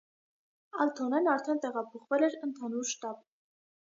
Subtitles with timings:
[0.85, 3.23] Ալթոնեն արդեն տեղափոխվել էր ընդհանուր շտաբ։